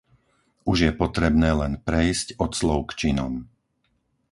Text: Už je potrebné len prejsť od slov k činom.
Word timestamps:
Už 0.71 0.77
je 0.89 0.89
potrebné 1.03 1.51
len 1.61 1.73
prejsť 1.87 2.27
od 2.43 2.51
slov 2.59 2.79
k 2.89 3.05
činom. 3.05 3.33